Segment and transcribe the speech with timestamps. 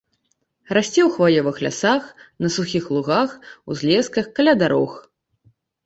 [0.77, 2.09] Расце ў хваёвых лясах,
[2.47, 3.39] на сухіх лугах,
[3.71, 5.01] узлесках, каля дарог.